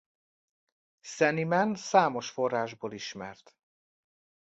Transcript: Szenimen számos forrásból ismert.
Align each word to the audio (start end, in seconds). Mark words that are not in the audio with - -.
Szenimen 0.99 1.75
számos 1.75 2.29
forrásból 2.29 2.93
ismert. 2.93 3.55